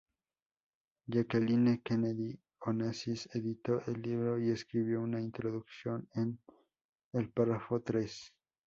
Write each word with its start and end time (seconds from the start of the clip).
Jacqueline 1.07 1.79
Kennedy 1.83 2.35
Onassis 2.65 3.29
editó 3.35 3.83
el 3.85 4.01
libro 4.01 4.39
y 4.39 4.49
escribió 4.49 4.99
una 4.99 5.21
introducción 5.21 6.09
el 7.13 7.29
párrafo 7.29 7.81
tres. 7.83 8.33